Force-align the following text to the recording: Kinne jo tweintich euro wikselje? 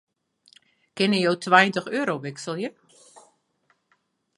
Kinne 0.97 1.19
jo 1.23 1.33
tweintich 1.43 1.91
euro 1.99 2.15
wikselje? 2.23 2.69